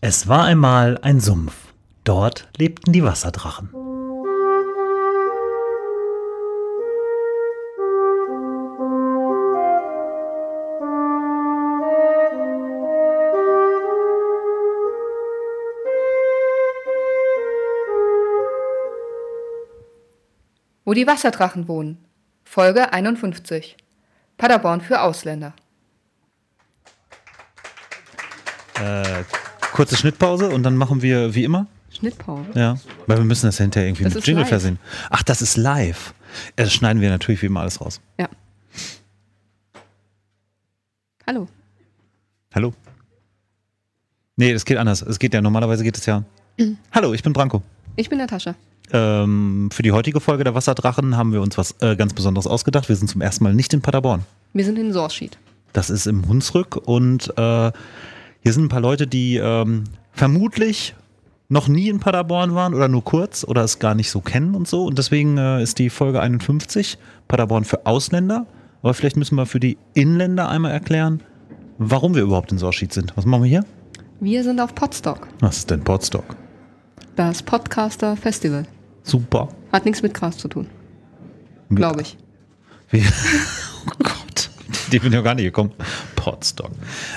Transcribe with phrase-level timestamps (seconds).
[0.00, 1.74] Es war einmal ein Sumpf.
[2.04, 3.70] Dort lebten die Wasserdrachen.
[20.84, 22.04] Wo die Wasserdrachen wohnen.
[22.44, 23.76] Folge 51.
[24.36, 25.54] Paderborn für Ausländer.
[28.80, 29.24] Äh,
[29.78, 31.68] kurze Schnittpause und dann machen wir wie immer.
[31.96, 32.48] Schnittpause.
[32.56, 34.48] Ja, weil wir müssen das hinterher irgendwie Das mit Jingle live.
[34.48, 34.80] versehen.
[35.08, 36.14] Ach, das ist live.
[36.56, 38.00] Das schneiden wir natürlich wie immer alles raus.
[38.18, 38.28] Ja.
[41.28, 41.46] Hallo.
[42.52, 42.74] Hallo?
[44.34, 45.00] Nee, das geht anders.
[45.00, 46.24] Es geht ja, normalerweise geht es ja.
[46.90, 47.62] Hallo, ich bin Branko.
[47.94, 48.56] Ich bin Natascha.
[48.92, 52.88] Ähm, für die heutige Folge der Wasserdrachen haben wir uns was äh, ganz Besonderes ausgedacht.
[52.88, 54.24] Wir sind zum ersten Mal nicht in Paderborn.
[54.54, 55.38] Wir sind in Sorschied.
[55.72, 57.70] Das ist im Hunsrück und äh,
[58.48, 60.94] hier sind ein paar Leute, die ähm, vermutlich
[61.50, 64.66] noch nie in Paderborn waren oder nur kurz oder es gar nicht so kennen und
[64.66, 64.86] so.
[64.86, 66.96] Und deswegen äh, ist die Folge 51
[67.28, 68.46] Paderborn für Ausländer.
[68.80, 71.22] Aber vielleicht müssen wir für die Inländer einmal erklären,
[71.76, 73.14] warum wir überhaupt in Sorschied sind.
[73.18, 73.66] Was machen wir hier?
[74.18, 76.24] Wir sind auf Podstock, Was ist denn Podstock?
[77.16, 78.64] das Podcaster Festival.
[79.02, 79.50] Super.
[79.72, 80.68] Hat nichts mit Gras zu tun,
[81.68, 82.16] glaube ich.
[82.88, 83.04] Wie,
[83.88, 84.48] oh Gott,
[84.90, 85.72] die bin ich ja gar nicht gekommen.
[86.16, 86.70] Podstock.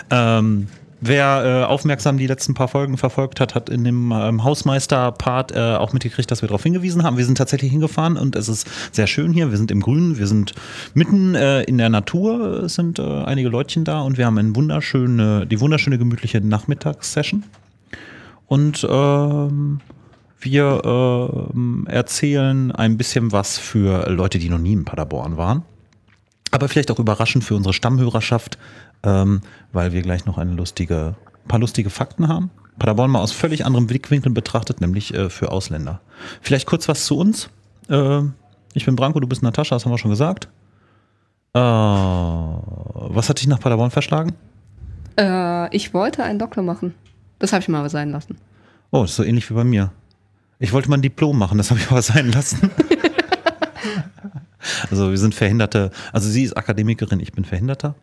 [0.09, 0.67] Ähm,
[1.01, 5.75] wer äh, aufmerksam die letzten paar Folgen verfolgt hat, hat in dem ähm, Hausmeister-Part äh,
[5.75, 7.17] auch mitgekriegt, dass wir darauf hingewiesen haben.
[7.17, 9.49] Wir sind tatsächlich hingefahren und es ist sehr schön hier.
[9.49, 10.53] Wir sind im Grünen, wir sind
[10.93, 14.55] mitten äh, in der Natur, es sind äh, einige Leutchen da und wir haben eine
[14.55, 17.43] wunderschöne, die wunderschöne gemütliche Nachmittagssession.
[18.47, 19.79] Und ähm,
[20.39, 25.63] wir ähm, erzählen ein bisschen was für Leute, die noch nie in Paderborn waren.
[26.51, 28.57] Aber vielleicht auch überraschend für unsere Stammhörerschaft,
[29.03, 31.15] ähm, weil wir gleich noch eine lustige,
[31.47, 32.51] paar lustige Fakten haben.
[32.79, 36.01] Paderborn mal aus völlig anderem Blickwinkel betrachtet, nämlich äh, für Ausländer.
[36.41, 37.49] Vielleicht kurz was zu uns.
[37.89, 38.21] Äh,
[38.73, 40.47] ich bin Branko, du bist Natascha, das haben wir schon gesagt.
[41.53, 44.33] Äh, was hat dich nach Paderborn verschlagen?
[45.17, 46.95] Äh, ich wollte einen Doktor machen.
[47.39, 48.37] Das habe ich mal aber sein lassen.
[48.91, 49.91] Oh, das ist so ähnlich wie bei mir.
[50.59, 52.71] Ich wollte mal ein Diplom machen, das habe ich aber sein lassen.
[54.89, 57.95] also wir sind Verhinderte, also sie ist Akademikerin, ich bin Verhinderter.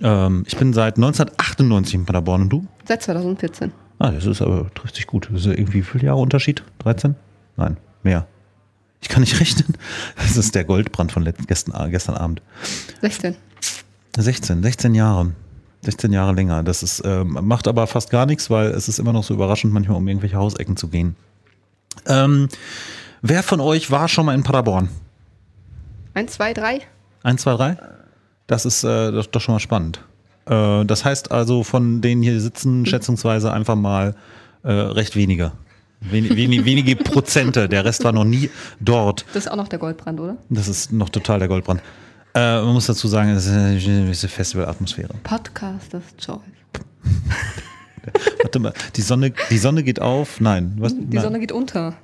[0.00, 2.66] Ähm, ich bin seit 1998 in Paderborn und du?
[2.86, 3.72] Seit 2014.
[3.98, 5.28] Ah, das ist aber, trifft sich gut.
[5.30, 6.62] Das ist irgendwie wie viele Jahre Unterschied?
[6.80, 7.14] 13?
[7.56, 8.26] Nein, mehr.
[9.00, 9.76] Ich kann nicht rechnen.
[10.16, 12.42] Das ist der Goldbrand von gestern, gestern Abend.
[13.00, 13.36] 16.
[14.16, 15.32] 16, 16 Jahre.
[15.82, 16.62] 16 Jahre länger.
[16.62, 19.72] Das ist, ähm, macht aber fast gar nichts, weil es ist immer noch so überraschend,
[19.72, 21.14] manchmal um irgendwelche Hausecken zu gehen.
[22.06, 22.48] Ähm,
[23.22, 24.88] wer von euch war schon mal in Paderborn?
[26.14, 26.80] 1, 2, 3.
[27.24, 27.78] Eins, zwei, drei?
[28.46, 30.00] Das ist äh, doch, doch schon mal spannend.
[30.46, 34.14] Äh, das heißt also, von denen hier sitzen, schätzungsweise einfach mal
[34.62, 35.52] äh, recht wenige.
[36.00, 37.68] Wen, wenig, wenige Prozente.
[37.68, 39.24] Der Rest war noch nie dort.
[39.32, 40.36] Das ist auch noch der Goldbrand, oder?
[40.50, 41.80] Das ist noch total der Goldbrand.
[42.34, 45.14] Äh, man muss dazu sagen, es ist eine gewisse Festivalatmosphäre.
[45.22, 46.40] Podcasters Choice.
[48.42, 50.40] Warte mal, die Sonne, die Sonne geht auf.
[50.40, 50.94] Nein, was?
[50.94, 51.22] Die nein.
[51.22, 51.94] Sonne geht unter.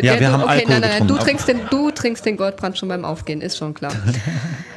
[0.00, 1.08] Ja, wir haben okay, Alkohol nein, nein, nein.
[1.08, 3.92] Du trinkst, den, du trinkst den Goldbrand schon beim Aufgehen, ist schon klar.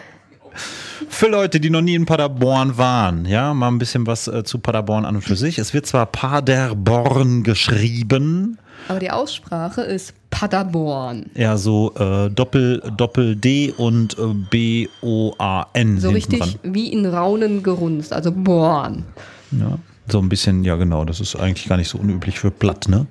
[1.16, 4.60] Für Leute, die noch nie in Paderborn waren, ja, mal ein bisschen was äh, zu
[4.60, 5.58] Paderborn an und für sich.
[5.58, 8.58] Es wird zwar Paderborn geschrieben,
[8.90, 11.28] Aber die Aussprache ist Paderborn.
[11.34, 16.92] ja, so äh, Doppel, Doppel D und äh, B O A N So richtig wie
[16.92, 19.06] in Raunen gerunzt, also Born.
[19.52, 22.90] Ja, so ein bisschen, ja genau, das ist eigentlich gar nicht so unüblich für Platt,
[22.90, 23.08] ne?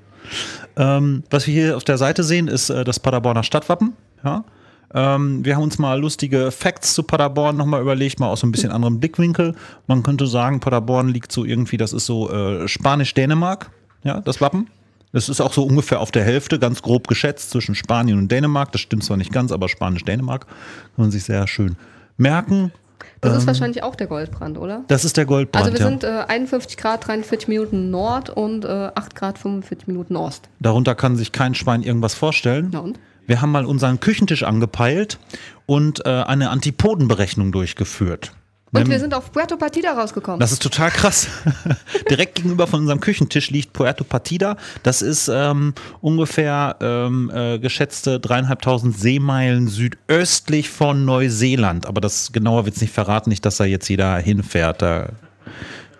[0.77, 3.95] Ähm, was wir hier auf der Seite sehen, ist äh, das Paderborner Stadtwappen.
[4.23, 4.45] Ja?
[4.95, 8.53] Ähm, wir haben uns mal lustige Facts zu Paderborn nochmal überlegt, mal aus so ein
[8.53, 9.55] bisschen anderem Blickwinkel.
[9.89, 13.71] Man könnte sagen, Paderborn liegt so irgendwie, das ist so äh, Spanisch-Dänemark,
[14.05, 14.71] ja, das Wappen.
[15.13, 18.73] Das ist auch so ungefähr auf der Hälfte, ganz grob geschätzt, zwischen Spanien und Dänemark.
[18.73, 21.77] Das stimmt zwar nicht ganz, aber Spanisch-Dänemark kann man sich sehr schön
[22.17, 22.73] merken.
[23.21, 24.85] Das ist wahrscheinlich auch der Goldbrand, oder?
[24.89, 25.67] Das ist der Goldbrand.
[25.67, 25.89] Also wir ja.
[25.89, 30.49] sind äh, 51 Grad 43 Minuten Nord und äh, 8 Grad 45 Minuten Ost.
[30.61, 32.69] Darunter kann sich kein Schwein irgendwas vorstellen.
[32.73, 32.99] Na und?
[33.27, 35.19] Wir haben mal unseren Küchentisch angepeilt
[35.67, 38.33] und äh, eine Antipodenberechnung durchgeführt.
[38.73, 40.41] Und wir sind auf Puerto Partida rausgekommen.
[40.41, 41.29] das ist total krass.
[42.11, 44.57] Direkt gegenüber von unserem Küchentisch liegt Puerto Partida.
[44.83, 51.87] Das ist ähm, ungefähr ähm, äh, geschätzte dreieinhalbtausend Seemeilen südöstlich von Neuseeland.
[51.87, 54.83] Aber das genauer wird es nicht verraten, nicht, dass da jetzt jeder hinfährt.
[54.83, 55.11] Da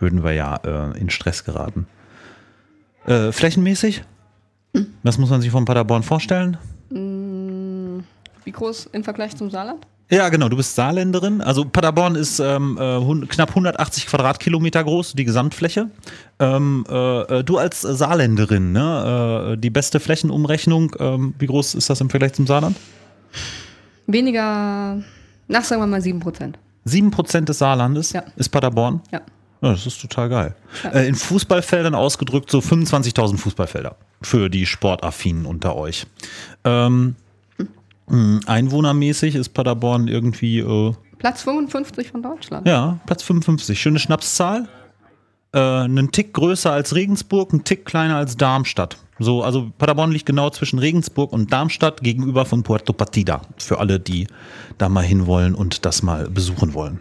[0.01, 1.87] würden wir ja äh, in Stress geraten.
[3.07, 4.03] Äh, flächenmäßig?
[5.05, 6.59] Was muss man sich von Paderborn vorstellen?
[6.95, 9.87] Wie groß im Vergleich zum Saarland?
[10.11, 11.41] Ja, genau, du bist Saarländerin.
[11.41, 15.89] Also Paderborn ist ähm, äh, knapp 180 Quadratkilometer groß, die Gesamtfläche.
[16.39, 19.53] Ähm, äh, äh, du als Saarländerin, ne?
[19.55, 22.77] äh, die beste Flächenumrechnung, ähm, wie groß ist das im Vergleich zum Saarland?
[24.07, 25.03] Weniger,
[25.49, 26.55] nach sagen wir mal 7%.
[26.87, 28.25] 7% des Saarlandes Ja.
[28.37, 29.01] ist Paderborn.
[29.11, 29.23] Ja.
[29.63, 30.55] Ja, das ist total geil.
[30.93, 36.07] Äh, in Fußballfeldern ausgedrückt so 25.000 Fußballfelder für die Sportaffinen unter euch.
[36.65, 37.17] Ähm,
[38.47, 42.67] einwohnermäßig ist Paderborn irgendwie äh, Platz 55 von Deutschland.
[42.67, 43.81] Ja, Platz 55.
[43.81, 44.69] Schöne Schnapszahl.
[45.53, 48.99] Äh, einen Tick größer als Regensburg, einen Tick kleiner als Darmstadt.
[49.19, 53.43] So, also Paderborn liegt genau zwischen Regensburg und Darmstadt gegenüber von Puerto Partida.
[53.59, 54.27] Für alle, die
[54.77, 56.99] da mal hinwollen und das mal besuchen wollen.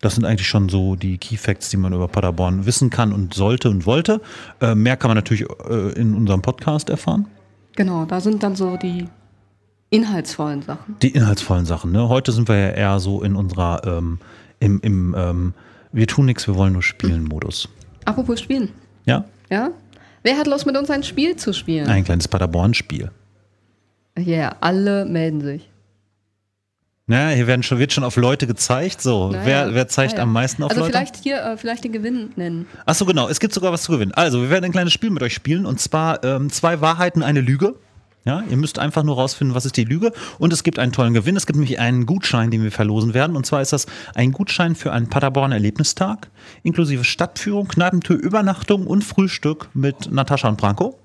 [0.00, 3.34] Das sind eigentlich schon so die Key Facts, die man über Paderborn wissen kann und
[3.34, 4.20] sollte und wollte.
[4.60, 7.26] Äh, mehr kann man natürlich äh, in unserem Podcast erfahren.
[7.76, 9.06] Genau, da sind dann so die
[9.90, 10.96] inhaltsvollen Sachen.
[11.02, 11.92] Die inhaltsvollen Sachen.
[11.92, 12.08] Ne?
[12.08, 14.18] Heute sind wir ja eher so in unserer, ähm,
[14.58, 15.54] im, im ähm,
[15.92, 17.68] wir tun nichts, wir wollen nur spielen Modus.
[18.04, 18.70] Apropos Spielen.
[19.04, 19.70] Ja, Ja?
[20.22, 21.88] Wer hat Lust mit uns ein Spiel zu spielen?
[21.88, 23.10] ein kleines Paderborn-Spiel.
[24.18, 25.69] Ja, yeah, alle melden sich.
[27.10, 29.02] Ja, hier werden schon, wird schon auf Leute gezeigt.
[29.02, 30.22] So, Naja, wer, wer zeigt naja.
[30.22, 30.92] am meisten auf Also Leute?
[30.92, 32.66] vielleicht hier, äh, vielleicht den Gewinn nennen.
[32.86, 33.28] Achso, genau.
[33.28, 34.12] Es gibt sogar was zu gewinnen.
[34.14, 37.40] Also, wir werden ein kleines Spiel mit euch spielen und zwar ähm, zwei Wahrheiten, eine
[37.40, 37.74] Lüge.
[38.26, 40.12] Ja, ihr müsst einfach nur rausfinden, was ist die Lüge.
[40.38, 41.36] Und es gibt einen tollen Gewinn.
[41.36, 43.34] Es gibt nämlich einen Gutschein, den wir verlosen werden.
[43.34, 46.28] Und zwar ist das ein Gutschein für einen Paderborn Erlebnistag,
[46.62, 50.98] inklusive Stadtführung, Kneipentür, Übernachtung und Frühstück mit Natascha und Branko.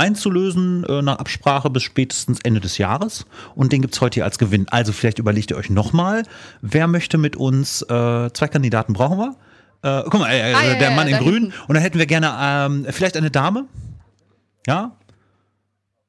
[0.00, 3.26] Einzulösen äh, nach Absprache bis spätestens Ende des Jahres.
[3.54, 4.66] Und den gibt es heute hier als Gewinn.
[4.70, 6.24] Also vielleicht überlegt ihr euch nochmal,
[6.62, 9.36] wer möchte mit uns, äh, zwei Kandidaten brauchen wir.
[9.82, 11.34] Äh, guck mal, äh, Ah, ja, der ja, Mann da in Grün.
[11.34, 11.52] hinten.
[11.68, 13.66] Und dann hätten wir gerne ähm, vielleicht eine Dame.
[14.66, 14.92] Ja?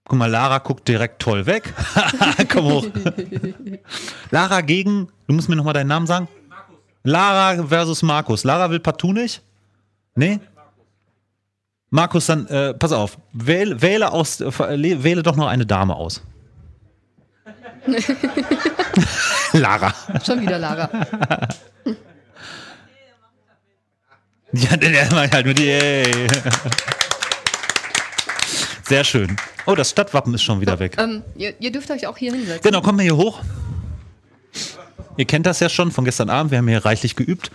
[0.05, 1.73] Guck mal, Lara guckt direkt toll weg.
[2.51, 2.85] Komm hoch.
[4.31, 6.27] Lara gegen, du musst mir nochmal deinen Namen sagen.
[7.03, 8.43] Lara versus Markus.
[8.43, 9.41] Lara will partout nicht?
[10.15, 10.39] Nee?
[11.91, 16.21] Markus, dann, äh, pass auf, wähle, wähle, aus, äh, wähle doch noch eine Dame aus.
[19.51, 19.93] Lara.
[20.25, 20.89] Schon wieder Lara.
[24.53, 26.27] Ja, der, der macht halt mit Yay.
[28.83, 29.35] Sehr schön.
[29.65, 30.95] Oh, das Stadtwappen ist schon wieder weg.
[30.97, 32.61] ähm, ihr, ihr dürft euch auch hier hinsetzen.
[32.63, 33.41] Genau, kommt mal hier hoch.
[35.17, 37.51] Ihr kennt das ja schon von gestern Abend, wir haben hier reichlich geübt.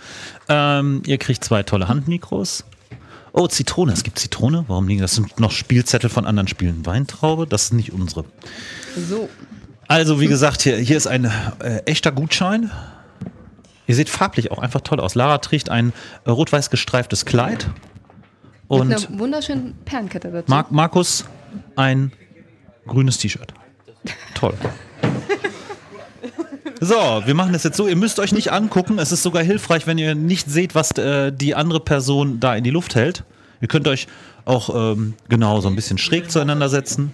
[0.47, 2.63] Ähm, ihr kriegt zwei tolle Handmikros.
[3.39, 4.65] Oh, Zitrone, es gibt Zitrone.
[4.67, 5.13] Warum liegen das?
[5.13, 6.87] sind noch Spielzettel von anderen Spielen.
[6.87, 8.25] Weintraube, das ist nicht unsere.
[9.07, 9.29] So.
[9.87, 11.25] Also, wie gesagt, hier, hier ist ein
[11.59, 12.71] äh, echter Gutschein.
[13.85, 15.13] Ihr seht farblich auch einfach toll aus.
[15.13, 15.93] Lara trägt ein
[16.25, 17.67] äh, rot-weiß gestreiftes Kleid.
[17.67, 17.73] Mit
[18.69, 20.49] Und einer wunderschönen Perlenkette dazu.
[20.49, 21.23] Mar Markus
[21.75, 22.11] ein
[22.87, 23.53] grünes T-Shirt.
[24.33, 24.55] Toll.
[26.79, 26.95] So,
[27.25, 27.87] wir machen das jetzt so.
[27.87, 28.99] Ihr müsst euch nicht angucken.
[28.99, 32.63] Es ist sogar hilfreich, wenn ihr nicht seht, was äh, die andere Person da in
[32.63, 33.23] die Luft hält.
[33.61, 34.07] Ihr könnt euch
[34.45, 37.11] auch ähm, genau so ein bisschen schräg zueinander setzen.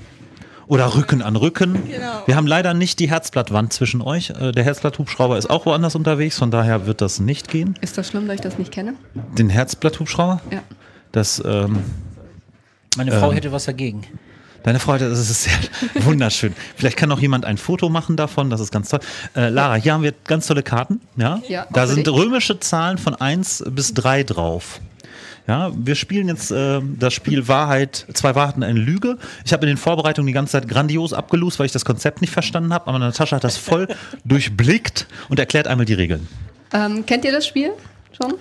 [0.67, 1.77] Oder Rücken an Rücken.
[2.25, 4.29] Wir haben leider nicht die Herzblattwand zwischen euch.
[4.29, 7.77] Äh, der Herzblatthubschrauber ist auch woanders unterwegs, von daher wird das nicht gehen.
[7.81, 8.95] Ist das schlimm, dass ich das nicht kenne?
[9.37, 10.41] Den Herzblatthubschrauber?
[10.51, 10.61] Ja.
[11.11, 11.83] Das ähm,
[12.95, 14.03] Meine Frau hätte was dagegen.
[14.63, 15.53] Deine Freude, das ist sehr
[16.05, 16.55] wunderschön.
[16.75, 19.01] Vielleicht kann noch jemand ein Foto machen davon, das ist ganz toll.
[19.35, 21.01] Äh, Lara, hier haben wir ganz tolle Karten.
[21.17, 24.79] Ja, Ja, da sind römische Zahlen von 1 bis 3 drauf.
[25.45, 29.17] Ja, wir spielen jetzt äh, das Spiel Wahrheit, zwei Wahrheiten, eine Lüge.
[29.43, 32.31] Ich habe in den Vorbereitungen die ganze Zeit grandios abgelost, weil ich das Konzept nicht
[32.31, 32.87] verstanden habe.
[32.87, 33.89] Aber Natascha hat das voll
[34.23, 36.29] durchblickt und erklärt einmal die Regeln.
[36.71, 37.71] Ähm, kennt ihr das Spiel
[38.17, 38.35] schon?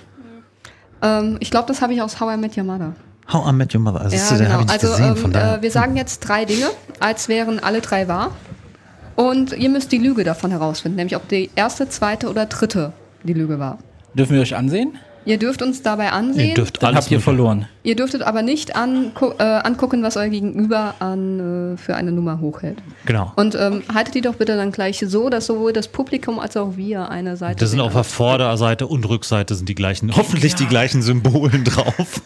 [1.03, 2.95] Ähm, ich glaube, das habe ich aus How I Met Your Mother.
[3.29, 4.01] How I Met Your Mother.
[4.01, 4.73] Also, Ja, habe genau.
[4.73, 6.67] Also gesehen, von ähm, äh, wir sagen jetzt drei Dinge,
[7.01, 8.33] als wären alle drei wahr.
[9.15, 13.35] Und ihr müsst die Lüge davon herausfinden, nämlich ob die erste, zweite oder dritte die
[13.35, 13.79] Lüge war.
[14.15, 14.99] Dürfen wir euch ansehen?
[15.25, 16.49] Ihr dürft uns dabei ansehen.
[16.49, 17.69] Ihr dürft alles habt ihr mögliche- verloren.
[17.85, 22.41] Ihr dürftet aber nicht angu äh, angucken, was euer Gegenüber an, äh, für eine Nummer
[22.41, 22.79] hochhält.
[23.07, 23.33] Genau.
[23.37, 26.77] Und ähm, haltet die doch bitte dann gleich so, dass sowohl das Publikum als auch
[26.77, 30.67] wir eine Seite Das sind auf der Vorderseite und Rückseite sind die gleichen, hoffentlich die
[30.67, 32.21] gleichen Symbolen drauf.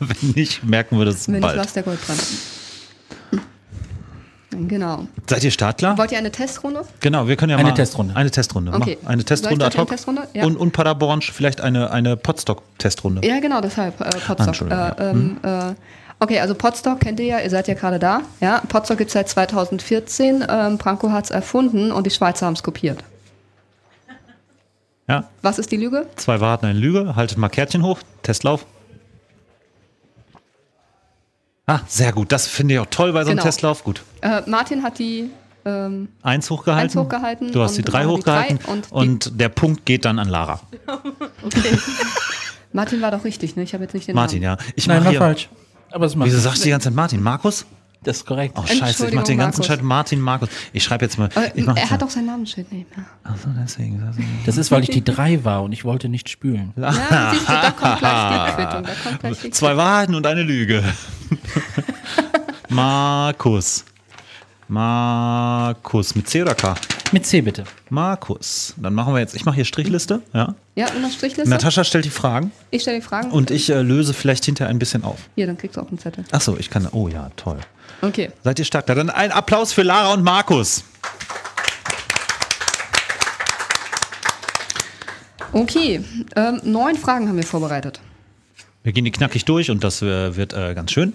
[0.00, 1.58] Wenn nicht, merken wir das Wenn nicht, bald.
[1.58, 2.20] was der Goldbrand.
[4.68, 5.06] Genau.
[5.28, 5.96] Seid ihr startklar?
[5.98, 6.82] Wollt ihr eine Testrunde?
[7.00, 8.16] Genau, wir können ja Eine mal Testrunde.
[8.16, 8.72] Eine Testrunde.
[8.72, 8.98] Okay.
[9.02, 9.90] Mach Eine Testrunde ad eine hoc.
[9.90, 10.22] Testrunde?
[10.34, 10.44] Ja.
[10.44, 13.26] Und, und Paderborn vielleicht eine, eine Potstock-Testrunde.
[13.26, 14.40] Ja, genau, deshalb äh, Potstock.
[14.46, 15.74] Entschuldigung, Äh, ähm, äh,
[16.20, 18.22] okay, also Potstock kennt ihr ja, ihr seid ja gerade da.
[18.40, 20.44] Ja, Potstock gibt es seit 2014.
[20.48, 23.02] Ähm, Branko hat es erfunden und die Schweizer haben es kopiert.
[25.08, 26.06] Ja, Was ist die Lüge?
[26.16, 27.16] zwei Warten, eine Lüge.
[27.16, 27.98] Haltet mal Kärtchen hoch.
[28.22, 28.64] Testlauf.
[31.70, 32.32] Ah, sehr gut.
[32.32, 33.46] Das finde ich auch toll bei so einem Genau.
[33.46, 33.84] Testlauf.
[33.84, 34.02] Gut.
[34.22, 35.30] Äh, Martin hat die
[35.64, 36.84] ähm, Eins hochgehalten.
[36.90, 38.58] Eins hochgehalten Du hast die drei dann die drei hochgehalten.
[38.72, 40.60] und und, die- der Punkt geht dann an Lara.
[41.44, 41.78] okay.
[42.72, 43.62] Martin war doch richtig, ne?
[43.62, 44.58] Ich habe jetzt nicht den Martin, Namen.
[44.60, 44.66] ja.
[44.74, 45.18] Ich Nein, war hier.
[45.20, 45.48] falsch.
[45.92, 47.22] Aber es macht Wieso sagst du die ganze Zeit Martin?
[47.22, 47.66] Markus?
[48.02, 48.54] Das ist korrekt.
[48.56, 49.66] Oh, scheiße, ich mach den ganzen Markus.
[49.66, 50.48] Scheiß Martin, Markus.
[50.72, 51.28] Ich schreibe jetzt mal.
[51.34, 52.06] Aber Ich mach er jetzt hat mal.
[52.06, 53.04] auch sein Namensschild nicht mehr.
[53.24, 54.02] Achso, deswegen.
[54.46, 56.72] Das ist, weil ich die drei war und ich wollte nicht spülen.
[56.76, 56.92] Ja,
[57.32, 58.82] siehst du, da kommt gleich die Quittung.
[58.84, 60.82] Da kommt gleich die Zwei Wahrheiten und eine Lüge.
[62.68, 63.84] Markus.
[64.68, 66.14] Markus.
[66.14, 66.74] Mit C oder K?
[67.12, 67.64] Mit C bitte.
[67.88, 68.72] Markus.
[68.76, 70.22] Dann machen wir jetzt, ich mache hier Strichliste.
[70.32, 70.54] Ja.
[70.76, 71.50] Ja, und noch Strichliste?
[71.50, 73.30] Natascha stellt die Fragen ich stelle die Fragen.
[73.32, 75.18] und ich äh, löse vielleicht hinterher ein bisschen auf.
[75.34, 76.24] Hier, dann kriegst du auch einen Zettel.
[76.30, 76.86] Achso, ich kann.
[76.92, 77.58] Oh ja, toll.
[78.02, 78.30] Okay.
[78.42, 78.84] Seid ihr stark?
[78.88, 80.84] Na, Dann ein Applaus für Lara und Markus.
[85.52, 86.04] Okay.
[86.36, 88.00] Ähm, neun Fragen haben wir vorbereitet.
[88.82, 91.12] Wir gehen die knackig durch und das äh, wird äh, ganz schön.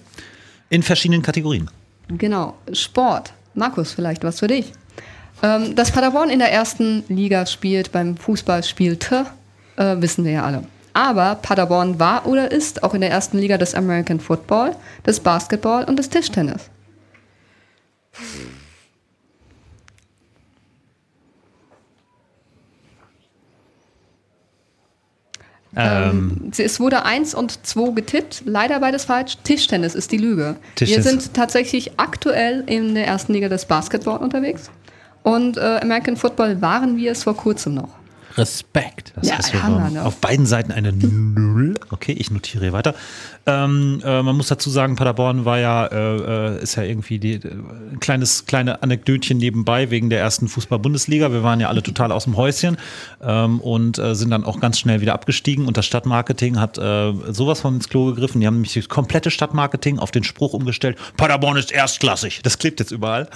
[0.70, 1.70] In verschiedenen Kategorien.
[2.10, 2.56] Genau.
[2.74, 3.34] Sport.
[3.54, 4.72] Markus, vielleicht was für dich.
[5.42, 9.25] Ähm, dass Paderborn in der ersten Liga spielt, beim Fußball spielte,
[9.77, 10.63] äh, wissen wir ja alle.
[10.94, 14.75] Aber Paderborn war oder ist auch in der ersten Liga des American Football,
[15.06, 16.70] des Basketball und des Tischtennis.
[25.78, 29.38] Ähm, Es wurde eins und zwei getippt, leider beides falsch.
[29.44, 30.56] Tischtennis ist die Lüge.
[30.56, 31.06] Wir Tischtennis.
[31.06, 34.72] sind tatsächlich aktuell in der ersten Liga des Basketball unterwegs.
[35.24, 37.90] Und äh, American Football waren wir es vor kurzem noch.
[38.38, 39.13] Respekt.
[39.15, 40.04] Das Ja, ist Hammer, ne?
[40.04, 41.75] auf beiden Seiten eine Null.
[41.89, 42.96] Okay, ich notiere hier weiter.
[43.46, 47.34] Ähm, äh, man muss dazu sagen, Paderborn war ja, äh, äh, ist ja irgendwie die,
[47.34, 47.51] äh,
[47.92, 51.32] ein kleines, kleine Anekdötchen nebenbei wegen der ersten Fußball-Bundesliga.
[51.32, 52.77] Wir waren ja alle total aus dem Häuschen
[53.22, 55.68] ähm, und äh, sind dann auch ganz schnell wieder abgestiegen.
[55.68, 58.42] Und das Stadtmarketing hat äh, sowas von ins Klo gegriffen.
[58.42, 62.42] Die haben nämlich das komplette Stadtmarketing auf den Spruch umgestellt: Paderborn ist erstklassig.
[62.44, 63.30] Das klebt jetzt überall.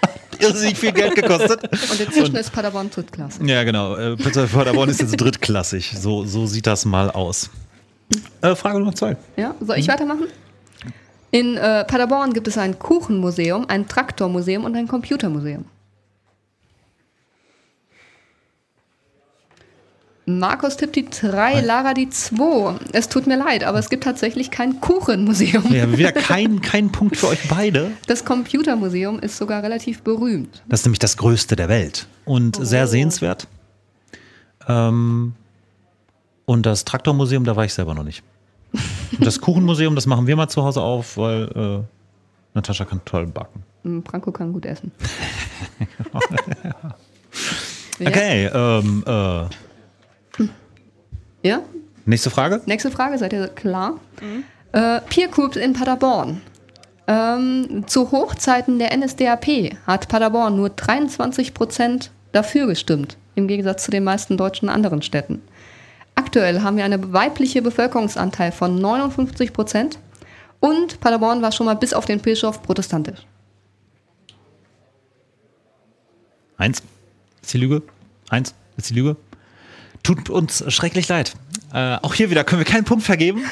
[0.38, 1.62] Irrsinnig viel Geld gekostet.
[1.62, 3.44] Und inzwischen ist Paderborn Drittklasse.
[3.44, 3.96] Ja, genau.
[3.96, 5.94] Äh, Paderborn ist jetzt drittklassig.
[5.98, 7.50] So, so sieht das mal aus.
[8.42, 9.16] Äh, Frage Nummer zwei.
[9.36, 10.26] Ja, soll ich weitermachen?
[11.30, 15.64] In äh, Paderborn gibt es ein Kuchenmuseum, ein Traktormuseum und ein Computermuseum.
[20.28, 22.80] Markus tippt die 3, Lara die 2.
[22.92, 25.72] Es tut mir leid, aber es gibt tatsächlich kein Kuchenmuseum.
[25.72, 27.92] Ja, wieder kein, kein Punkt für euch beide.
[28.08, 30.64] Das Computermuseum ist sogar relativ berühmt.
[30.68, 33.46] Das ist nämlich das größte der Welt und sehr sehenswert.
[34.66, 35.34] Ähm,
[36.44, 38.24] und das Traktormuseum, da war ich selber noch nicht.
[38.72, 41.84] Und das Kuchenmuseum, das machen wir mal zu Hause auf, weil äh,
[42.54, 43.62] Natascha kann toll backen.
[43.84, 44.90] Hm, Franco kann gut essen.
[47.98, 49.46] Okay, ähm, äh,
[51.46, 51.62] Ja?
[52.04, 52.60] nächste Frage.
[52.66, 54.00] Nächste Frage, seid ihr klar?
[54.72, 56.40] Äh, Peer Groups in Paderborn.
[57.08, 63.90] Ähm, zu Hochzeiten der NSDAP hat Paderborn nur 23 Prozent dafür gestimmt, im Gegensatz zu
[63.90, 65.40] den meisten deutschen anderen Städten.
[66.16, 69.98] Aktuell haben wir einen weiblichen Bevölkerungsanteil von 59 Prozent
[70.58, 73.20] und Paderborn war schon mal bis auf den Bischof protestantisch.
[76.56, 76.82] Eins
[77.42, 77.82] ist die Lüge.
[78.30, 79.16] Eins ist die Lüge.
[80.06, 81.34] Tut uns schrecklich leid.
[81.74, 83.42] Äh, auch hier wieder können wir keinen Punkt vergeben,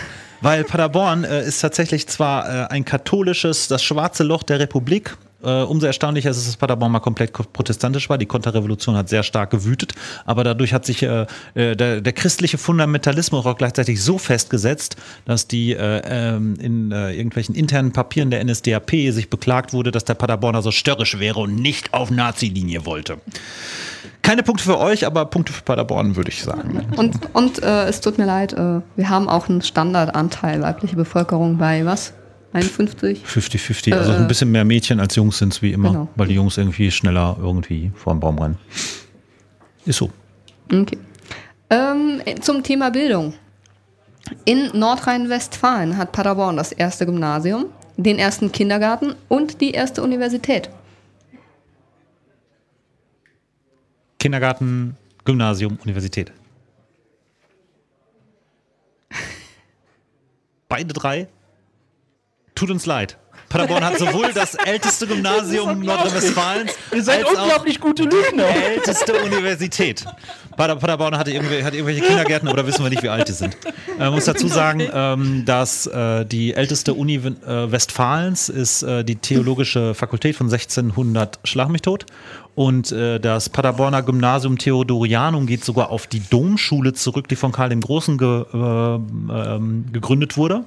[0.41, 5.17] weil Paderborn äh, ist tatsächlich zwar äh, ein katholisches, das schwarze Loch der Republik.
[5.43, 8.19] Äh, umso erstaunlicher ist es, dass Paderborn mal komplett ko- protestantisch war.
[8.19, 9.95] Die Konterrevolution hat sehr stark gewütet,
[10.27, 14.95] aber dadurch hat sich äh, äh, der, der christliche Fundamentalismus auch gleichzeitig so festgesetzt,
[15.25, 20.15] dass die äh, ähm, in irgendwelchen internen Papieren der NSDAP sich beklagt wurde, dass der
[20.15, 23.19] Paderborner so störrisch wäre und nicht auf Nazi-Linie wollte.
[24.25, 26.81] Keine Punkte für euch, aber Punkte für Paderborn, würde ich sagen.
[26.97, 31.59] Und, und äh, es tut mir leid, äh, wir haben auch einen Standardanteil weibliche Bevölkerung
[31.59, 32.15] bei was?
[32.55, 33.23] 51?
[33.27, 36.09] 50-50, also ein bisschen mehr Mädchen als Jungs sind es wie immer, Genau.
[36.17, 38.57] weil die Jungs irgendwie schneller irgendwie vor dem Baum rennen.
[39.85, 40.09] Ist so.
[40.73, 40.99] Okay.
[41.69, 43.35] Ähm, zum Thema Bildung.
[44.47, 47.67] In Nordrhein-Westfalen hat Paderborn das erste Gymnasium,
[47.99, 50.71] den ersten Kindergarten und die erste Universität.
[54.25, 56.33] Kindergarten, Gymnasium, Universität.
[60.67, 61.29] Beide drei?
[62.55, 63.19] Tut uns leid.
[63.49, 68.45] Paderborn hat sowohl das älteste Gymnasium Nordrhein-Westfalens Ihr seid als auch unglaublich gute Lügner.
[68.53, 70.05] die älteste Universität.
[70.57, 73.57] Pader Paderborn hatte irgendwelche, hat irgendwelche Kindergärten, aber wissen wir nicht, wie alt die sind.
[73.99, 79.17] Man muss dazu sagen, ähm, dass äh, die älteste Uni äh, Westfalens ist äh, die
[79.17, 82.07] Theologische Fakultät von 1600 Schlag mich tot.
[82.55, 87.71] Und äh, das Paderborner Gymnasium Theodorianum geht sogar auf die Domschule zurück, die von Karl
[87.71, 90.65] dem Großen ge, äh, ähm, gegründet wurde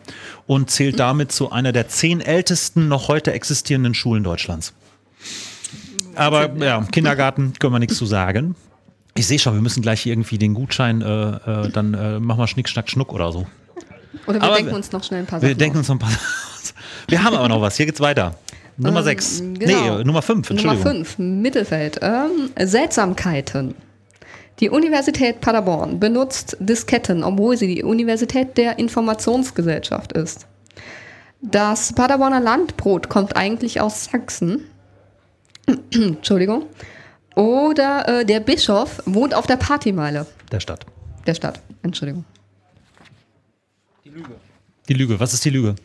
[0.47, 4.73] und zählt damit zu einer der zehn ältesten noch heute existierenden Schulen Deutschlands.
[6.15, 8.55] Aber ja, Kindergarten können wir nichts zu sagen.
[9.15, 11.05] Ich sehe schon, wir müssen gleich irgendwie den Gutschein, äh,
[11.65, 13.47] äh, dann äh, machen wir Schnick, Schnack, Schnuck oder so.
[14.27, 15.79] Oder wir Aber denken wir- uns noch schnell ein paar Wir Sachen denken aus.
[15.79, 16.09] uns noch ein paar.
[17.09, 17.77] Wir haben aber noch was.
[17.77, 18.35] Hier geht's weiter.
[18.75, 19.39] Nummer Ähm, 6.
[19.57, 19.97] genau.
[19.97, 21.05] Nee, Nummer 5, Nummer Entschuldigung.
[21.05, 21.99] 5, Mittelfeld.
[22.01, 23.73] Ähm, Seltsamkeiten.
[24.59, 30.47] Die Universität Paderborn benutzt Disketten, obwohl sie die Universität der Informationsgesellschaft ist.
[31.41, 34.65] Das Paderborner Landbrot kommt eigentlich aus Sachsen.
[35.93, 36.65] Entschuldigung.
[37.35, 40.85] Oder äh, der Bischof wohnt auf der Partymeile Der Stadt.
[41.27, 41.61] der Stadt.
[41.83, 42.25] Entschuldigung.
[44.89, 45.19] Die Lüge.
[45.19, 45.75] Was ist die Lüge?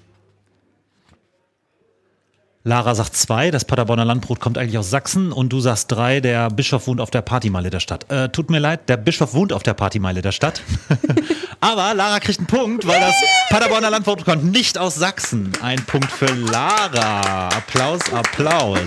[2.64, 6.49] Lara sagt 2, das Paderborner Landbrot kommt eigentlich aus Sachsen und du sagst 3, der
[6.49, 8.09] Bischof wohnt auf der Partymeile der Stadt.
[8.09, 10.62] Äh, tut mir leid, der Bischof wohnt auf der Partymeile der Stadt.
[11.61, 13.16] Aber Lara kriegt einen Punkt, weil das
[13.50, 15.50] Paderborner Landbrot kommt nicht aus Sachsen.
[15.61, 17.49] Ein Punkt für Lara.
[17.49, 18.78] Applaus, Applaus.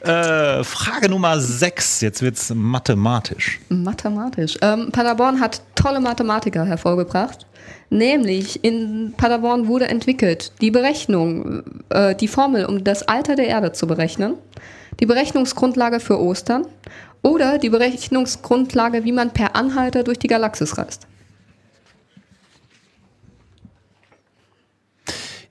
[0.00, 2.00] Äh, Frage Nummer 6.
[2.00, 3.60] Jetzt wird's mathematisch.
[3.68, 4.56] Mathematisch.
[4.62, 7.46] Ähm, Paderborn hat tolle Mathematiker hervorgebracht.
[7.90, 13.72] Nämlich in Paderborn wurde entwickelt die Berechnung, äh, die Formel, um das Alter der Erde
[13.72, 14.34] zu berechnen,
[15.00, 16.66] die Berechnungsgrundlage für Ostern
[17.22, 21.06] oder die Berechnungsgrundlage, wie man per Anhalter durch die Galaxis reist.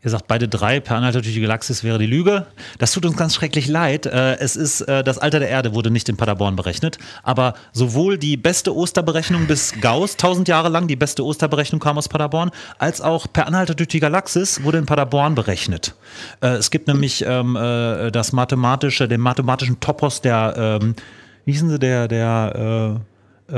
[0.01, 2.45] Ihr sagt beide drei, per Anhalter durch die Galaxis wäre die Lüge.
[2.77, 4.05] Das tut uns ganz schrecklich leid.
[4.05, 8.17] Äh, Es ist, äh, das Alter der Erde wurde nicht in Paderborn berechnet, aber sowohl
[8.17, 13.01] die beste Osterberechnung bis Gauss, 1000 Jahre lang, die beste Osterberechnung kam aus Paderborn, als
[13.01, 15.95] auch per Anhalter durch die Galaxis wurde in Paderborn berechnet.
[16.39, 20.95] Äh, Es gibt nämlich ähm, äh, das mathematische, den mathematischen Topos der, ähm,
[21.43, 23.01] wie hießen sie, der, der,
[23.51, 23.57] äh,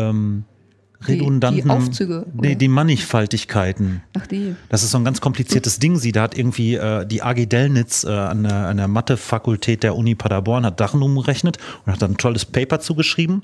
[1.02, 2.56] ähm, Die- die redundanten, Aufzüge, nee, oder?
[2.56, 4.04] die Mannigfaltigkeiten.
[4.18, 4.56] Ach die.
[4.70, 5.98] Das ist so ein ganz kompliziertes Ding.
[5.98, 9.96] Sie, da hat irgendwie äh, die AG Dellnitz äh, an der, an der Mathe-Fakultät der
[9.96, 13.44] Uni Paderborn hat Dachen umgerechnet und hat dann ein tolles Paper zugeschrieben.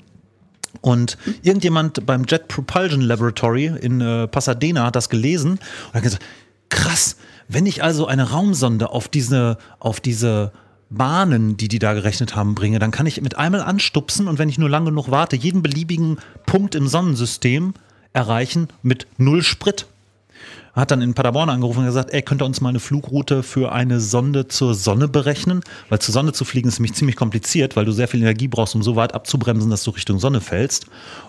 [0.80, 6.24] Und irgendjemand beim Jet Propulsion Laboratory in äh, Pasadena hat das gelesen und hat gesagt,
[6.68, 7.16] krass,
[7.48, 10.52] wenn ich also eine Raumsonde auf diese, auf diese
[10.90, 14.48] Bahnen, die die da gerechnet haben, bringe, dann kann ich mit einmal anstupsen und wenn
[14.48, 17.74] ich nur lang genug warte, jeden beliebigen Punkt im Sonnensystem
[18.12, 19.86] erreichen mit null Sprit
[20.74, 23.72] hat dann in Paderborn angerufen und gesagt, ey, könnt ihr uns mal eine Flugroute für
[23.72, 25.60] eine Sonde zur Sonne berechnen?
[25.88, 28.74] Weil zur Sonne zu fliegen ist nämlich ziemlich kompliziert, weil du sehr viel Energie brauchst,
[28.74, 30.86] um so weit abzubremsen, dass du Richtung Sonne fällst.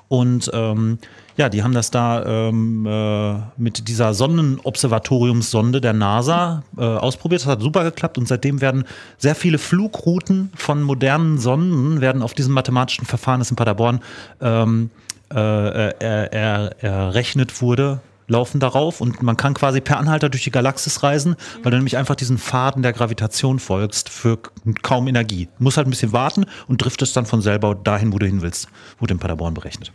[0.07, 0.99] Und ähm,
[1.37, 7.41] ja, die haben das da ähm, äh, mit dieser Sonnenobservatoriumssonde der NASA äh, ausprobiert.
[7.41, 8.83] Das hat super geklappt und seitdem werden
[9.17, 14.01] sehr viele Flugrouten von modernen Sonden werden auf diesem mathematischen Verfahren, das in Paderborn
[14.41, 14.89] ähm,
[15.31, 21.03] äh, er, errechnet wurde, laufen darauf und man kann quasi per Anhalter durch die Galaxis
[21.03, 24.39] reisen, weil du nämlich einfach diesen Faden der Gravitation folgst für
[24.81, 25.49] kaum Energie.
[25.57, 28.41] Du musst halt ein bisschen warten und driftest dann von selber dahin, wo du hin
[28.41, 28.69] willst.
[28.99, 29.91] Wurde in Paderborn berechnet.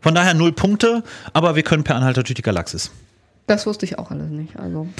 [0.00, 2.90] Von daher null Punkte, aber wir können per Anhalter durch die Galaxis.
[3.46, 4.58] Das wusste ich auch alles nicht.
[4.58, 4.88] Also.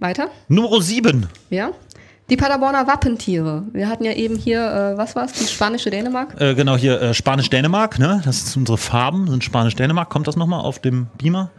[0.00, 0.30] Weiter?
[0.48, 1.28] Nummer 7.
[1.50, 1.70] Ja.
[2.30, 3.64] Die Paderborner Wappentiere.
[3.72, 6.40] Wir hatten ja eben hier, äh, was war es, die spanische Dänemark?
[6.40, 8.22] Äh, genau hier äh, Spanisch-Dänemark, ne?
[8.24, 10.08] Das sind unsere Farben, sind Spanisch-Dänemark.
[10.08, 11.50] Kommt das nochmal auf dem Beamer?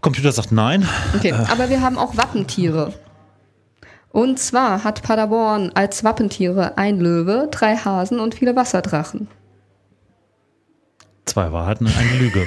[0.00, 0.86] Computer sagt nein.
[1.14, 2.92] Okay, aber wir haben auch Wappentiere.
[4.10, 9.28] Und zwar hat Paderborn als Wappentiere ein Löwe, drei Hasen und viele Wasserdrachen.
[11.24, 12.46] Zwei Wahrheiten und eine Lüge.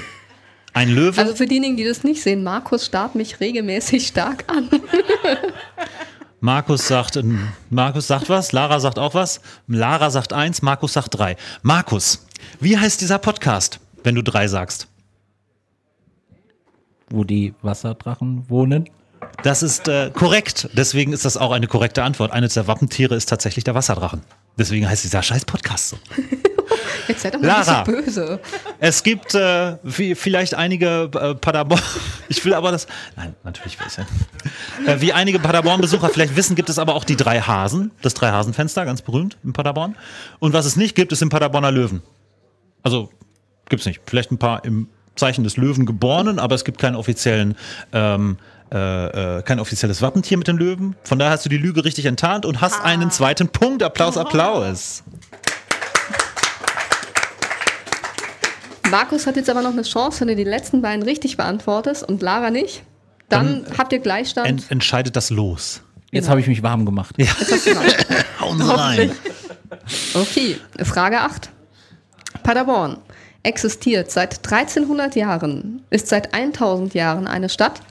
[0.73, 1.19] Ein Löwe.
[1.19, 4.69] Also für diejenigen, die das nicht sehen, Markus starrt mich regelmäßig stark an.
[6.39, 11.17] Markus sagt, ähm, Markus sagt was, Lara sagt auch was, Lara sagt eins, Markus sagt
[11.17, 11.35] drei.
[11.63, 12.25] Markus,
[12.59, 14.87] wie heißt dieser Podcast, wenn du drei sagst?
[17.09, 18.89] Wo die Wasserdrachen wohnen.
[19.43, 20.69] Das ist äh, korrekt.
[20.73, 22.31] Deswegen ist das auch eine korrekte Antwort.
[22.31, 24.21] Eines der Wappentiere ist tatsächlich der Wasserdrachen.
[24.57, 25.97] Deswegen heißt dieser scheiß Podcast so.
[27.07, 27.83] Jetzt seid doch mal Lara.
[27.83, 28.39] nicht so böse.
[28.79, 31.81] Es gibt äh, vielleicht einige äh, Paderborn.
[32.29, 32.87] Ich will aber das.
[33.15, 34.05] Nein, natürlich ja.
[34.93, 37.91] Äh, wie einige Paderborn-Besucher vielleicht wissen, gibt es aber auch die drei Hasen.
[38.01, 39.95] Das Drei-Hasen-Fenster, ganz berühmt in Paderborn.
[40.39, 42.03] Und was es nicht gibt, ist im Paderborner Löwen.
[42.83, 43.09] Also
[43.69, 44.01] gibt es nicht.
[44.05, 47.55] Vielleicht ein paar im Zeichen des Löwen geborenen, aber es gibt keinen offiziellen.
[47.93, 48.37] Ähm,
[48.73, 50.95] äh, äh, kein offizielles Wappentier mit den Löwen.
[51.03, 53.83] Von daher hast du die Lüge richtig enttarnt und hast einen zweiten Punkt.
[53.83, 55.03] Applaus, Applaus.
[58.89, 62.21] Markus hat jetzt aber noch eine Chance, wenn du die letzten beiden richtig beantwortest und
[62.21, 62.83] Lara nicht.
[63.29, 64.47] Dann, habt ihr Gleichstand.
[64.47, 65.81] Ent entscheidet das Los.
[66.11, 67.17] Jetzt habe ich mich warm gemacht.
[67.17, 67.27] Noch.
[68.39, 69.11] Hauen Sie rein.
[70.13, 71.49] Okay, Frage 8.
[72.43, 72.97] Paderborn
[73.43, 77.81] existiert seit 1300 Jahren, ist seit 1000 Jahren eine Stadt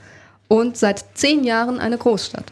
[0.47, 2.51] und seit zehn Jahren eine Großstadt.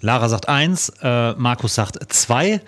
[0.00, 2.60] Lara sagt eins, äh, Markus sagt zwei.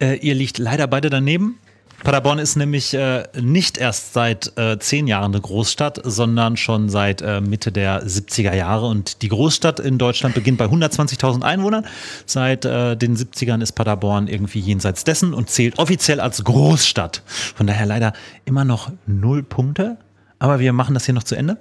[0.00, 1.58] Äh, ihr liegt leider beide daneben.
[2.04, 7.22] Paderborn ist nämlich äh, nicht erst seit äh, zehn Jahren eine Großstadt, sondern schon seit
[7.22, 8.86] äh, Mitte der 70er Jahre.
[8.86, 11.86] Und die Großstadt in Deutschland beginnt bei 120.000 Einwohnern.
[12.24, 17.22] Seit äh, den 70ern ist Paderborn irgendwie jenseits dessen und zählt offiziell als Großstadt.
[17.26, 18.12] Von daher leider
[18.44, 19.96] immer noch null Punkte.
[20.38, 21.58] Aber wir machen das hier noch zu Ende.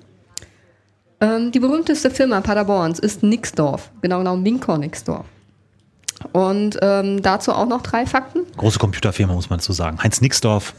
[1.19, 5.26] Ähm, die berühmteste Firma Paderborns ist Nixdorf, genau genommen Winkor Nixdorf.
[6.32, 8.39] Und ähm, dazu auch noch drei Fakten.
[8.58, 10.01] Große Computerfirma, muss man zu sagen.
[10.01, 10.73] Heinz Nixdorf,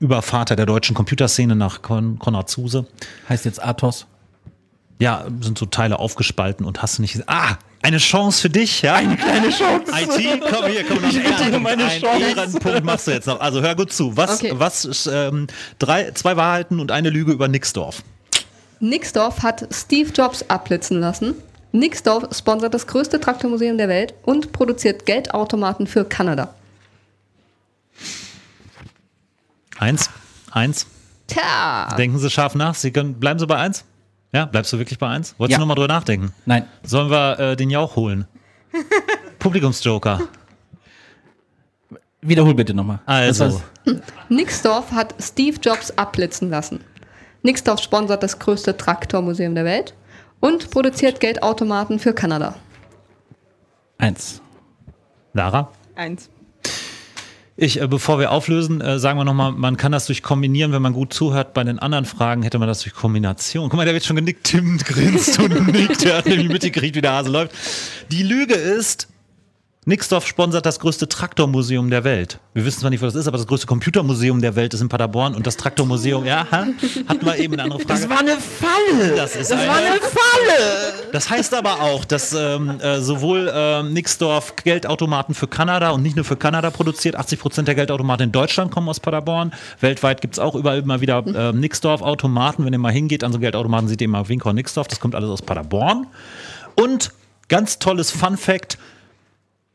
[0.00, 2.86] Übervater der deutschen Computerszene nach Kon Konrad Zuse.
[3.28, 4.06] Heißt jetzt Athos.
[5.00, 7.20] Ja, sind so Teile aufgespalten und hast du nicht.
[7.26, 8.94] Ah, eine Chance für dich, ja?
[8.94, 9.84] Eine kleine Chance.
[10.00, 10.98] IT, komm hier, komm.
[11.08, 12.22] Ich bitte um eine Chance.
[12.36, 13.40] Ehrenpunkt machst du jetzt noch.
[13.40, 14.16] Also hör gut zu.
[14.16, 14.52] Was, Okay.
[14.54, 15.48] was, ist, ähm,
[15.80, 18.02] drei, zwei Wahrheiten und eine Lüge über Nixdorf.
[18.80, 21.34] Nixdorf hat Steve Jobs abblitzen lassen.
[21.72, 26.54] Nixdorf sponsert das größte Traktormuseum der Welt und produziert Geldautomaten für Kanada.
[29.78, 30.10] Eins,
[30.50, 30.86] eins.
[31.26, 32.74] Tja, Denken Sie scharf nach.
[32.74, 33.84] Sie können, bleiben Sie bei eins?
[34.32, 35.34] Ja, bleibst du wirklich bei eins?
[35.38, 35.58] Wolltest Ja.
[35.58, 36.32] du nochmal drüber nachdenken?
[36.46, 36.66] Nein.
[36.82, 38.26] Sollen wir äh, den Jauch holen?
[39.38, 40.20] Publikumsjoker.
[42.20, 43.00] Wiederhol bitte nochmal.
[43.04, 43.60] Also,
[44.28, 46.80] Nixdorf hat Steve Jobs abblitzen lassen.
[47.42, 49.94] Nixdorf sponsert das größte Traktormuseum der Welt
[50.42, 52.56] und produziert Geldautomaten für Kanada.
[53.96, 54.42] Eins.
[55.32, 55.72] Lara?
[55.94, 56.28] Eins.
[57.56, 60.82] Ich, äh, bevor wir auflösen, äh, sagen wir nochmal, man kann das durch Kombinieren, wenn
[60.82, 61.54] man gut zuhört.
[61.54, 63.68] Bei den anderen Fragen hätte man das durch Kombination.
[63.68, 64.44] Guck mal, der wird schon genickt.
[64.44, 66.02] Tim grinst und nickt.
[66.02, 67.54] Der hat nämlich mitgekriegt, wie der Hase läuft.
[68.10, 69.08] Die Lüge ist,
[69.84, 72.38] Nixdorf sponsert das größte Traktormuseum der Welt.
[72.54, 74.88] Wir wissen zwar nicht, was das ist, aber das größte Computermuseum der Welt ist in
[74.88, 76.68] Paderborn und das Traktormuseum, ja, ha,
[77.08, 78.00] hatten wir eben eine andere Frage.
[78.00, 79.16] Das war eine Falle!
[79.16, 80.94] Das, ist eine, Falle!
[81.10, 86.14] das heißt aber auch, dass ähm, äh, sowohl ähm, Nixdorf Geldautomaten für Kanada und nicht
[86.14, 87.16] nur für Kanada produziert.
[87.16, 89.52] 80 Prozent der Geldautomaten in Deutschland kommen aus Paderborn.
[89.80, 92.64] Weltweit gibt es auch überall immer wieder ähm, Nixdorf-Automaten.
[92.64, 94.86] Wenn ihr mal hingeht an so Geldautomaten, seht ihr immer Winkor Nixdorf.
[94.86, 96.06] Das kommt alles aus Paderborn.
[96.76, 97.10] Und
[97.48, 98.78] ganz tolles Fun-Fact.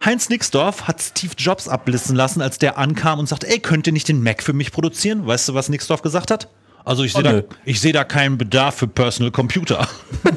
[0.03, 3.93] Heinz Nixdorf hat Steve Jobs abblitzen lassen, als der ankam und sagte, ey, könnt ihr
[3.93, 5.25] nicht den Mac für mich produzieren?
[5.25, 6.49] Weißt du, was Nixdorf gesagt hat?
[6.85, 9.87] Also ich sehe Oh, da, ich sehe da keinen Bedarf für Personal Computer.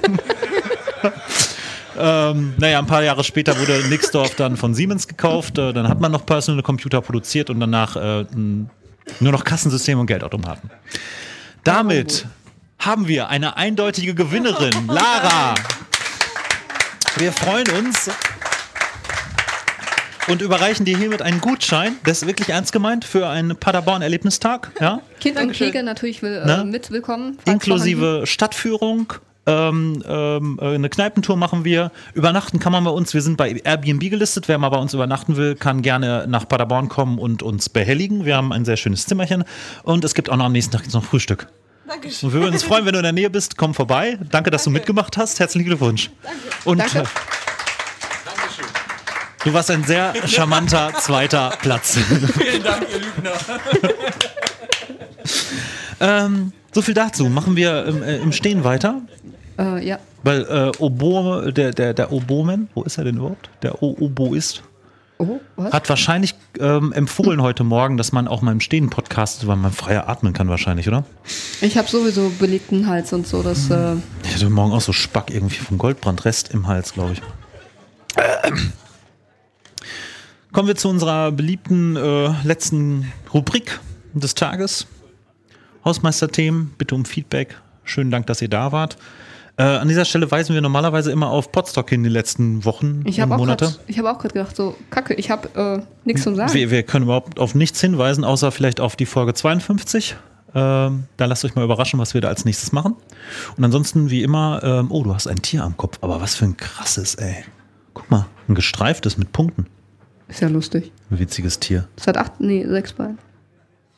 [1.99, 5.59] ähm, naja, ein paar Jahre später wurde Nixdorf dann von Siemens gekauft.
[5.59, 10.07] Äh, dann hat man noch Personal Computer produziert und danach äh, nur noch Kassensysteme und
[10.07, 10.71] Geldautomaten.
[11.63, 12.27] Damit
[12.81, 15.55] haben wir eine eindeutige Gewinnerin, Lara.
[17.17, 18.11] Wir freuen uns
[20.29, 24.71] und überreichen dir hiermit einen Gutschein, das ist wirklich ernst gemeint, für einen Paderborn-Erlebnistag.
[24.81, 25.01] Ja?
[25.21, 25.53] Kind und.
[25.53, 26.61] Kegel natürlich will, Ne?
[26.63, 27.39] äh, mit willkommen.
[27.45, 29.13] Inklusive Stadtführung.
[29.47, 31.91] Ähm, ähm, äh, eine Kneipentour machen wir.
[32.15, 33.15] Übernachten kann man bei uns.
[33.15, 34.49] Wir sind bei Airbnb gelistet.
[34.49, 38.27] Wer mal bei uns übernachten will, kann gerne nach Paderborn kommen und uns behelligen.
[38.27, 39.45] Wir haben ein sehr schönes Zimmerchen.
[39.83, 41.49] Und es gibt auch noch am nächsten Tag noch Frühstück.
[41.89, 42.29] Dankeschön.
[42.29, 43.57] Und wir würden uns freuen, wenn du in der Nähe bist.
[43.57, 44.19] Komm vorbei.
[44.31, 45.41] Danke, dass du mitgemacht hast.
[45.41, 46.11] Herzlichen Glückwunsch.
[46.65, 47.05] Und Danke.
[49.45, 51.97] Du warst ein sehr charmanter zweiter Platz.
[52.39, 53.33] Vielen Dank, ihr Lügner.
[56.01, 57.29] ähm, so viel dazu.
[57.29, 59.01] Machen wir im, äh, im Stehen weiter.
[59.59, 59.99] Äh, ja.
[60.23, 63.51] Weil äh, Obo, der, der, der Oboman, wo ist er denn überhaupt?
[63.63, 64.63] Der o Oboist,
[65.19, 65.71] Oh, was?
[65.75, 69.71] hat wahrscheinlich ähm, empfohlen heute Morgen, dass man auch mal im Stehen podcastet, weil man
[69.71, 71.05] freier atmen kann wahrscheinlich, oder?
[71.61, 73.43] Ich habe sowieso belegten Hals und so.
[73.43, 77.23] Das, äh, Ich hatte morgen auch so Spack irgendwie vom Goldbrandrest im Hals, glaube ich.
[80.53, 83.79] Kommen wir zu unserer beliebten äh, letzten Rubrik
[84.15, 84.87] des Tages.
[85.85, 87.57] Hausmeisterthemen, bitte um Feedback.
[87.85, 88.97] Schönen Dank, dass ihr da wart.
[89.57, 93.17] Äh, an dieser Stelle weisen wir normalerweise immer auf Podstock hin die letzten Wochen ich
[93.17, 93.67] und habe auch Monate.
[93.67, 96.53] grad- ich hab auch gerade gedacht, so, kacke, ich habe äh, nichts zum Sagen.
[96.53, 100.17] Wir, wir können überhaupt auf nichts hinweisen, außer vielleicht auf die Folge 52.
[100.53, 102.97] Ähm, da lasst euch mal überraschen, was wir da als nächstes machen.
[103.57, 106.45] Und ansonsten, wie immer, ähm, oh, du hast ein Tier am Kopf, aber was für
[106.47, 107.37] ein krasses, ey.
[107.95, 109.67] Guck mal, ein gestreiftes mit Punkten.
[110.31, 110.93] Ist ja lustig.
[111.11, 111.89] Ein witziges Tier.
[111.97, 113.19] Es hat acht, nee, sechs Beine.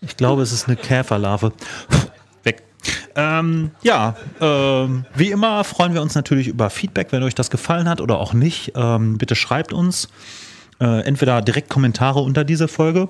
[0.01, 1.53] Ich glaube, es ist eine Käferlarve.
[2.43, 2.63] Weg.
[3.15, 7.89] Ähm, ja, ähm, wie immer freuen wir uns natürlich über Feedback, wenn euch das gefallen
[7.89, 8.73] hat oder auch nicht.
[8.75, 10.09] Ähm, bitte schreibt uns
[10.81, 13.09] äh, entweder direkt Kommentare unter diese Folge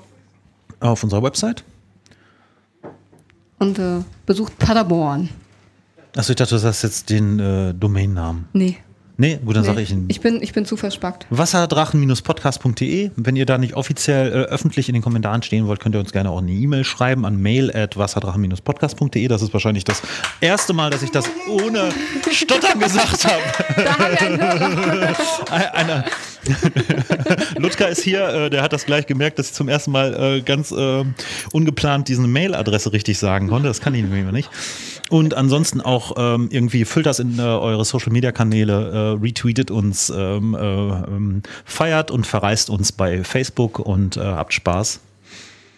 [0.80, 1.64] auf unserer Website.
[3.61, 5.28] Und äh, besucht Paderborn.
[6.16, 8.48] Achso, ich dachte, du hast jetzt den äh, Domainnamen.
[8.52, 8.78] Nee.
[9.16, 9.68] Nee, gut, dann nee.
[9.68, 10.07] sage ich ihn.
[10.09, 11.27] Ich bin, ich bin zu verspackt.
[11.31, 13.11] Wasserdrachen-podcast.de.
[13.16, 16.12] Wenn ihr da nicht offiziell äh, öffentlich in den Kommentaren stehen wollt, könnt ihr uns
[16.12, 19.29] gerne auch eine E-Mail schreiben an mail@wasserdrachen-podcast.de.
[19.29, 20.03] Das ist wahrscheinlich das
[20.40, 21.90] erste Mal, dass ich das ohne
[22.31, 23.42] Stottern gesagt habe.
[23.83, 24.12] Da haben
[25.51, 26.05] wir einen
[27.57, 30.40] Ludger ist hier, äh, der hat das gleich gemerkt, dass ich zum ersten Mal äh,
[30.40, 31.05] ganz äh,
[31.52, 33.68] ungeplant diese Mailadresse richtig sagen konnte.
[33.68, 34.50] Das kann ich nämlich nicht.
[35.11, 39.70] Und ansonsten auch ähm, irgendwie füllt das in äh, eure Social Media Kanäle, äh, retweetet
[39.70, 45.00] uns, ähm, äh, ähm, feiert und verreist uns bei Facebook und habt Spaß.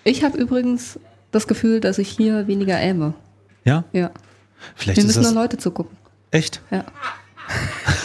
[0.05, 0.98] Ich habe übrigens
[1.31, 3.14] das Gefühl, dass ich hier weniger ähme.
[3.64, 3.85] Ja?
[3.92, 4.11] Ja.
[4.77, 5.96] Vielleicht Wir müssen nur Leute zugucken.
[6.31, 6.61] echt.
[6.70, 6.85] Ja.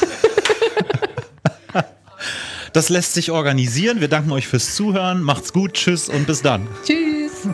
[2.74, 4.02] Das lässt sich organisieren.
[4.02, 5.22] Wir danken euch fürs Zuhören.
[5.22, 5.74] Macht's gut.
[5.74, 6.68] Tschüss und bis dann.
[6.86, 7.48] Tschüss.